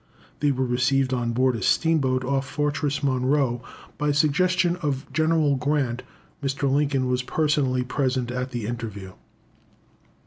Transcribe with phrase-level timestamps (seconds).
[0.39, 3.61] They were received on board a steamboat off Fortress Monroe.
[3.99, 6.01] By suggestion of General Grant,
[6.41, 6.67] Mr.
[6.67, 9.11] Lincoln was personally present at the interview.